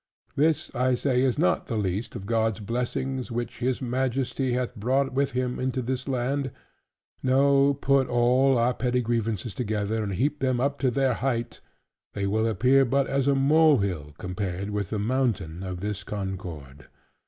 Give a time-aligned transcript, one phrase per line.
[0.35, 5.13] This I say is not the least of God's blessings which his Majesty hath brought
[5.13, 6.49] with him unto this land:
[7.21, 11.61] no, put all our petty grievances together, and heap them up to their height,
[12.13, 16.87] they will appear but as a molehill compared with the mountain of this concord.